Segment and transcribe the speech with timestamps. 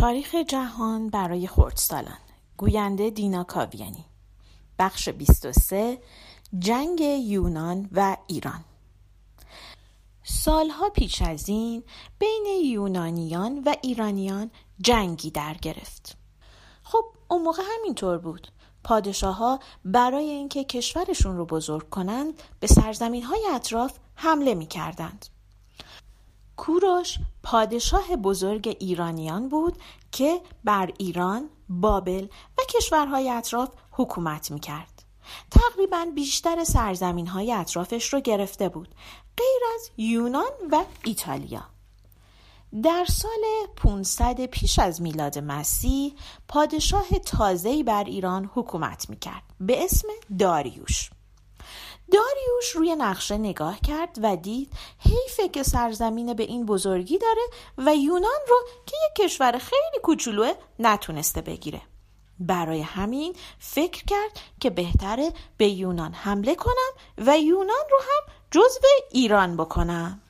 [0.00, 2.18] تاریخ جهان برای خردسالان
[2.56, 4.04] گوینده دینا کاویانی.
[4.78, 5.98] بخش 23
[6.58, 8.64] جنگ یونان و ایران.
[10.22, 11.82] سالها پیش از این
[12.18, 14.50] بین یونانیان و ایرانیان
[14.80, 16.16] جنگی در گرفت.
[16.82, 18.48] خب اون موقع همینطور بود.
[18.84, 25.26] پادشاه ها برای اینکه کشورشون رو بزرگ کنند به سرزمین های اطراف حمله می کردند.
[26.60, 29.76] کوروش پادشاه بزرگ ایرانیان بود
[30.12, 32.26] که بر ایران، بابل
[32.58, 35.02] و کشورهای اطراف حکومت می کرد.
[35.50, 38.88] تقریبا بیشتر سرزمین های اطرافش رو گرفته بود
[39.36, 41.62] غیر از یونان و ایتالیا
[42.82, 43.42] در سال
[43.76, 46.14] 500 پیش از میلاد مسیح
[46.48, 51.10] پادشاه تازه‌ای بر ایران حکومت می‌کرد به اسم داریوش
[52.12, 57.42] داریوش روی نقشه نگاه کرد و دید حیفه که سرزمین به این بزرگی داره
[57.78, 61.82] و یونان رو که یک کشور خیلی کوچولوه نتونسته بگیره.
[62.40, 68.80] برای همین فکر کرد که بهتره به یونان حمله کنم و یونان رو هم جزو
[69.10, 70.20] ایران بکنم.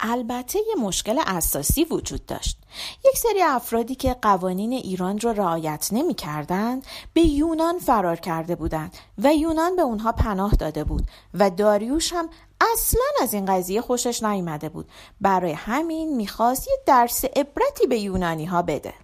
[0.00, 2.58] البته یه مشکل اساسی وجود داشت.
[3.04, 8.96] یک سری افرادی که قوانین ایران را رعایت نمی کردند به یونان فرار کرده بودند
[9.18, 11.04] و یونان به اونها پناه داده بود
[11.34, 12.28] و داریوش هم
[12.72, 14.88] اصلا از این قضیه خوشش نیامده بود.
[15.20, 18.94] برای همین می‌خواست یه درس عبرتی به یونانی ها بده.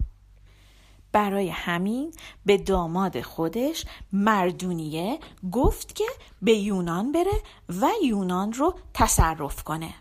[1.13, 2.13] برای همین
[2.47, 5.19] به داماد خودش مردونیه
[5.53, 6.05] گفت که
[6.43, 9.95] به یونان بره و یونان رو تصرف کنه.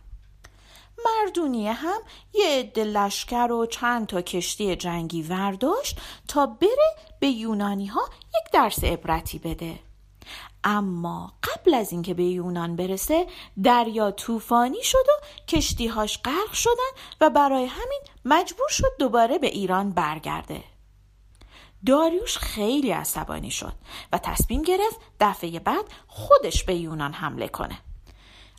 [1.06, 2.00] مردونیه هم
[2.34, 8.52] یه عده لشکر و چند تا کشتی جنگی ورداشت تا بره به یونانی ها یک
[8.54, 9.80] درس عبرتی بده.
[10.64, 13.28] اما قبل از اینکه به یونان برسه
[13.64, 16.92] دریا طوفانی شد و کشتیهاش غرق شدن
[17.22, 20.64] و برای همین مجبور شد دوباره به ایران برگرده.
[21.86, 23.74] داریوش خیلی عصبانی شد
[24.14, 27.80] و تصمیم گرفت دفعه بعد خودش به یونان حمله کنه.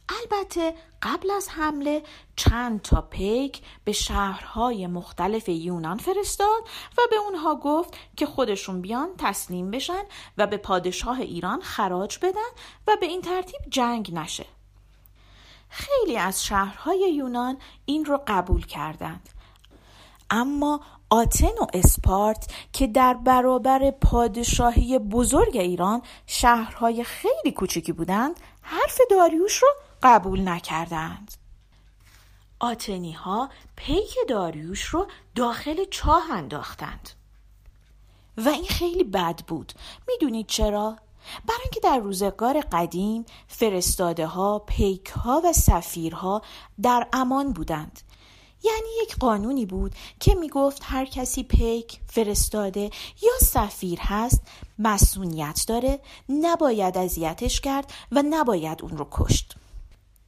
[0.09, 2.03] البته قبل از حمله
[2.37, 6.63] چند تا پیک به شهرهای مختلف یونان فرستاد
[6.99, 10.03] و به اونها گفت که خودشون بیان تسلیم بشن
[10.39, 12.51] و به پادشاه ایران خراج بدن
[12.87, 14.47] و به این ترتیب جنگ نشه.
[15.69, 19.29] خیلی از شهرهای یونان این رو قبول کردند.
[20.31, 20.81] اما
[21.11, 29.63] آتن و اسپارت که در برابر پادشاهی بزرگ ایران شهرهای خیلی کوچکی بودند حرف داریوش
[29.63, 29.69] رو
[30.03, 31.35] قبول نکردند.
[32.61, 37.11] آتنی ها پیک داریوش رو داخل چاه انداختند.
[38.37, 39.73] و این خیلی بد بود.
[40.09, 40.97] می‌دونید چرا؟
[41.47, 46.43] برای اینکه در روزگار قدیم فرستاده ها، پیک ها و سفیرها
[46.83, 48.01] در امان بودند.
[48.63, 52.91] یعنی یک قانونی بود که می‌گفت هر کسی پیک فرستاده
[53.23, 54.43] یا سفیر هست
[54.79, 59.58] مسئولیت داره نباید اذیتش کرد و نباید اون رو کشت.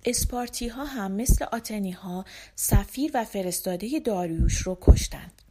[0.05, 2.25] اسپارتی هم مثل آتنی ها
[2.57, 5.43] سفیر و فرستاده داریوش رو کشتند.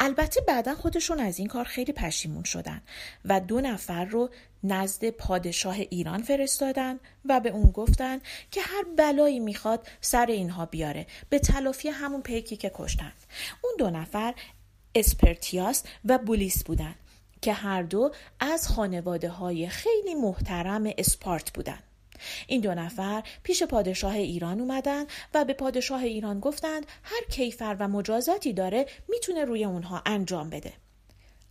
[0.00, 2.82] البته بعدا خودشون از این کار خیلی پشیمون شدن
[3.24, 4.30] و دو نفر رو
[4.64, 8.18] نزد پادشاه ایران فرستادن و به اون گفتن
[8.50, 13.26] که هر بلایی می‌خواد سر اینها بیاره به تلافی همون پیکی که کشتند.
[13.62, 14.34] اون دو نفر
[14.94, 16.94] اسپرتیاس و بولیس بودن
[17.42, 21.91] که هر دو از خانواده های خیلی محترم اسپارت بودند.
[22.46, 27.88] این دو نفر پیش پادشاه ایران اومدن و به پادشاه ایران گفتند هر کیفر و
[27.88, 30.72] مجازاتی داره می‌تونه روی اونها انجام بده.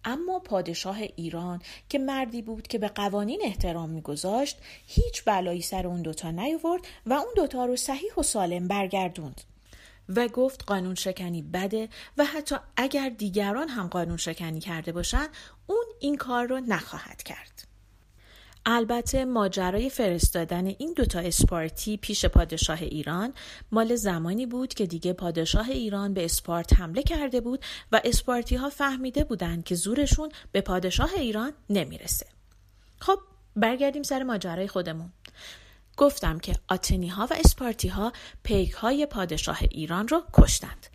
[0.06, 6.02] اما پادشاه ایران که مردی بود که به قوانین احترام میگذاشت هیچ بلایی سر اون
[6.02, 9.42] دوتا نیورد و اون دوتا رو صحیح و سالم برگردوند
[10.16, 15.28] و گفت قانون شکنی بده و حتی اگر دیگران هم قانون شکنی کرده باشن
[15.68, 17.71] اون این کار رو نخواهد کرد
[18.66, 23.34] البته ماجرای فرستادن این دوتا اسپارتی پیش پادشاه ایران
[23.72, 28.70] مال زمانی بود که دیگه پادشاه ایران به اسپارت حمله کرده بود و اسپارتی ها
[28.70, 32.26] فهمیده بودند که زورشون به پادشاه ایران نمی‌رسه.
[33.00, 33.20] خب
[33.56, 35.10] برگردیم سر ماجرای خودمون.
[35.98, 38.14] گفتم که آتنی ها و اسپارتی ها
[38.44, 40.88] پیک های پادشاه ایران را کشتند.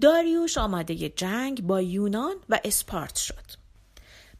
[0.00, 3.63] داریوش آماده جنگ با یونان و اسپارت شد.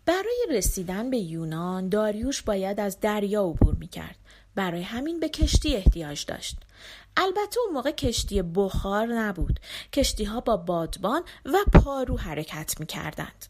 [0.07, 4.17] برای رسیدن به یونان داریوش باید از دریا عبور می کرد.
[4.55, 6.57] برای همین به کشتی احتیاج داشت.
[7.17, 9.61] البته اون موقع کشتی بخار نبود.
[9.93, 13.47] کشتی ها با بادبان و پارو حرکت می کردند.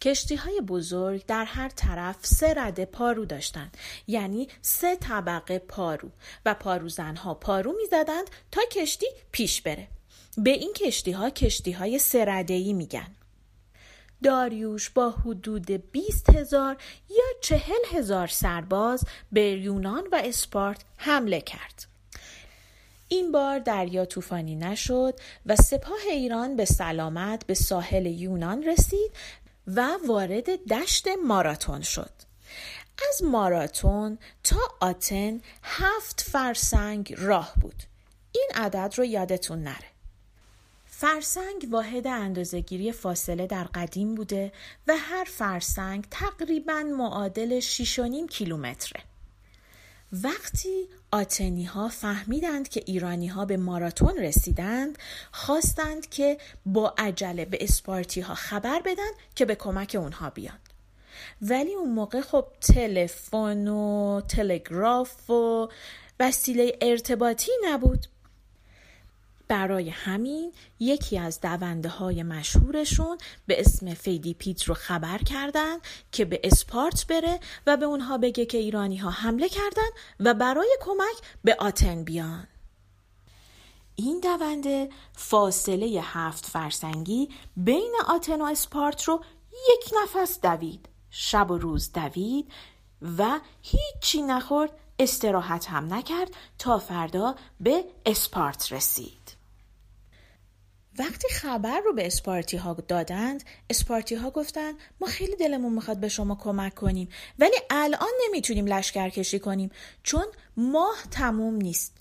[0.00, 3.76] کشتی های بزرگ در هر طرف سه رده پارو داشتند
[4.06, 6.10] یعنی سه طبقه پارو
[6.46, 9.88] و پاروزن ها پارو می زدند تا کشتی پیش بره
[10.36, 13.14] به این کشتی ها کشتی های سه رده ای میگن
[14.22, 16.76] داریوش با حدود 20 هزار
[17.10, 21.84] یا چهل هزار سرباز به یونان و اسپارت حمله کرد.
[23.08, 25.14] این بار دریا طوفانی نشد
[25.46, 29.10] و سپاه ایران به سلامت به ساحل یونان رسید
[29.66, 32.10] و وارد دشت ماراتون شد.
[33.10, 37.82] از ماراتون تا آتن هفت فرسنگ راه بود.
[38.32, 39.97] این عدد رو یادتون نره.
[41.00, 44.52] فرسنگ واحد اندازهگیری فاصله در قدیم بوده
[44.88, 49.00] و هر فرسنگ تقریبا معادل 6.5 کیلومتره.
[50.12, 54.98] وقتی آتنی ها فهمیدند که ایرانی ها به ماراتون رسیدند
[55.32, 60.58] خواستند که با عجله به اسپارتی ها خبر بدن که به کمک اونها بیان
[61.42, 65.68] ولی اون موقع خب تلفن و تلگراف و
[66.20, 68.06] وسیله ارتباطی نبود
[69.48, 75.76] برای همین یکی از دونده های مشهورشون به اسم فیدی پیت رو خبر کردن
[76.12, 79.88] که به اسپارت بره و به اونها بگه که ایرانی ها حمله کردن
[80.20, 82.46] و برای کمک به آتن بیان.
[83.96, 89.24] این دونده فاصله هفت فرسنگی بین آتن و اسپارت رو
[89.70, 90.88] یک نفس دوید.
[91.10, 92.52] شب و روز دوید
[93.18, 99.17] و هیچی نخورد استراحت هم نکرد تا فردا به اسپارت رسید.
[100.98, 106.08] وقتی خبر رو به اسپارتی ها دادند اسپارتی ها گفتند ما خیلی دلمون می‌خواد به
[106.08, 107.08] شما کمک کنیم
[107.38, 109.70] ولی الان نمی‌تونیم لشکر کشی کنیم
[110.02, 110.24] چون
[110.56, 111.94] ماه تموم نیست.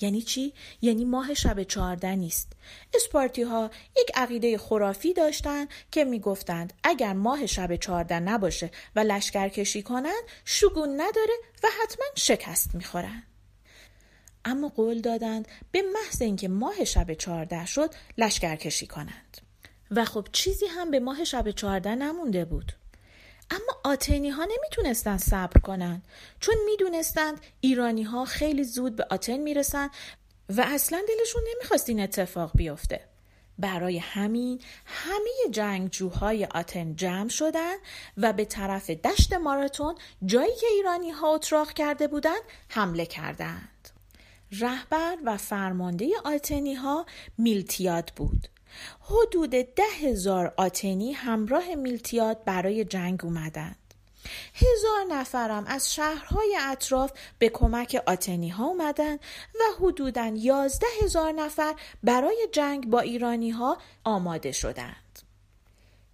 [0.00, 0.52] یعنی چی؟
[0.82, 2.52] یعنی ماه شب چهارده نیست.
[2.94, 9.48] اسپارتی ها یک عقیده خرافی داشتن که می‌گفتند اگر ماه شب چهارده نباشه و لشکر
[9.48, 13.22] کشی کنند شگون نداره و حتما شکست می‌خورن.
[14.44, 19.38] اما قول دادند به محض اینکه ماه شب چهارده شد لشکرکشی کنند.
[19.90, 22.72] و خب چیزی هم به ماه شب چهارده نمونده بود.
[23.50, 26.02] اما آتنی ها نمی‌تونستند صبر کنند
[26.40, 29.90] چون می‌دونستند ایرانی ها خیلی زود به آتن می‌رسند
[30.48, 33.00] و اصلا دلشون نمی‌خواست این اتفاق بیفته.
[33.58, 37.78] برای همین همه جنگجوهای آتن جمع شدند
[38.16, 39.94] و به طرف دشت ماراتون
[40.26, 43.68] جایی که ایرانی ها اتراق کرده بودند حمله کردند.
[44.52, 47.06] رهبر و فرمانده آتنی ها
[47.38, 48.48] میلتیاد بود.
[49.00, 53.76] حدود ده هزار آتنی همراه میلتیاد برای جنگ اومدند.
[54.54, 59.14] هزار نفرم از شهرهای اطراف به کمک آتنی ها اومدن
[59.54, 65.18] و حدوداً یازده هزار نفر برای جنگ با ایرانی ها آماده شدند.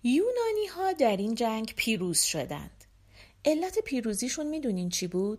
[0.02, 2.84] یونانی ها در این جنگ پیروز شدند.
[3.44, 5.38] علت پیروزیشون می‌دونین چی بود؟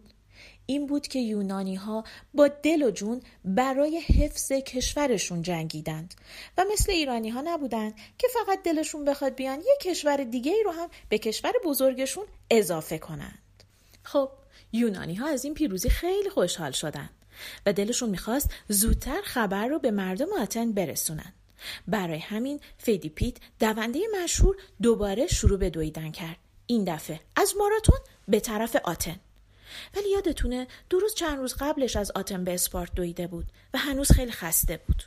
[0.66, 2.04] این بود که یونانی ها
[2.34, 6.14] با دل و جون برای حفظ کشورشون جنگیدند
[6.58, 10.72] و مثل ایرانی ها نبودند که فقط دلشون بخواد بیان یک کشور دیگه ای رو
[10.72, 13.40] هم به کشور بزرگشون اضافه کنند.
[14.04, 14.30] خب
[14.72, 17.10] یونانی ها از این پیروزی خیلی خوشحال شدند
[17.66, 21.34] و دلشون می‌خواست زودتر خبر رو به مردم آتن برسونن.
[21.88, 26.38] برای همین فیدیپیت دونده مشهور دوباره شروع به دویدن کرد.
[26.68, 29.20] این دفعه از ماراتون به طرف آتن.
[29.96, 34.12] ولی یادتونه دو روز چند روز قبلش از آتن به اسپارت دویده بود و هنوز
[34.12, 35.04] خیلی خسته بود.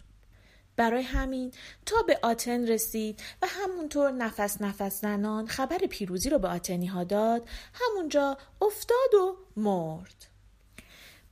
[0.76, 1.52] برای همین
[1.86, 7.04] تا به آتن رسید و همونطور نفس نفس زنان خبر پیروزی رو به آتنی ها
[7.04, 10.26] داد همونجا افتاد و مرد.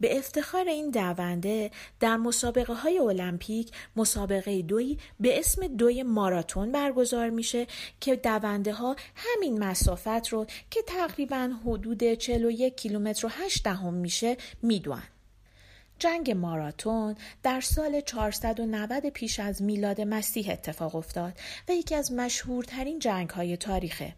[0.01, 7.31] به افتخار این دونده در مسابقه های المپیک مسابقه دوی به اسم دوی ماراتون برگزار
[7.31, 7.67] میشه
[8.01, 14.37] که دونده ها همین مسافت رو که تقریبا حدود 41 کیلومتر و 8 دهم میشه
[14.63, 15.09] می‌دوند.
[15.99, 21.33] جنگ ماراتون در سال 490 پیش از میلاد مسیح اتفاق افتاد
[21.69, 24.15] و یکی از مشهورترین جنگ های تاریخه.